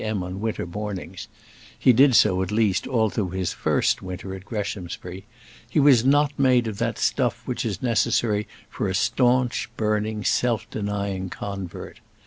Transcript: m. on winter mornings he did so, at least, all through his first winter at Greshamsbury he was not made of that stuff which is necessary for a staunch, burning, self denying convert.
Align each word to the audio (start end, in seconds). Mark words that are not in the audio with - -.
m. 0.03 0.23
on 0.23 0.41
winter 0.41 0.65
mornings 0.65 1.27
he 1.77 1.93
did 1.93 2.15
so, 2.15 2.41
at 2.41 2.49
least, 2.49 2.87
all 2.87 3.11
through 3.11 3.29
his 3.29 3.53
first 3.53 4.01
winter 4.01 4.33
at 4.33 4.43
Greshamsbury 4.45 5.27
he 5.69 5.79
was 5.79 6.03
not 6.03 6.31
made 6.39 6.65
of 6.65 6.79
that 6.79 6.97
stuff 6.97 7.43
which 7.45 7.63
is 7.63 7.83
necessary 7.83 8.47
for 8.67 8.87
a 8.87 8.95
staunch, 8.95 9.69
burning, 9.77 10.23
self 10.23 10.67
denying 10.71 11.29
convert. 11.29 11.99